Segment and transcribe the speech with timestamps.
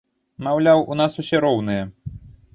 [0.47, 1.83] Маўляў, у нас усе роўныя.